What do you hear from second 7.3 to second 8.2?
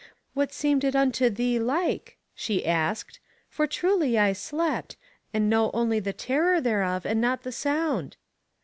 the sound?